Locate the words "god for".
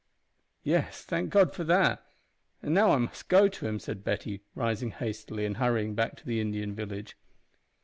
1.29-1.63